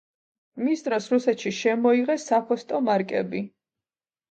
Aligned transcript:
მის 0.67 0.81
დროს 0.87 1.09
რუსეთში 1.15 1.51
შემოიღეს 1.59 2.27
საფოსტო 2.33 2.83
მარკები. 2.91 3.47